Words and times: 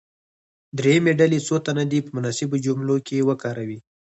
دریمې 0.77 1.13
ډلې 1.19 1.39
څو 1.47 1.55
تنه 1.65 1.83
دې 1.91 1.99
په 2.05 2.11
مناسبو 2.17 2.55
جملو 2.65 2.95
کې 3.07 3.25
وکاروي. 3.29 3.79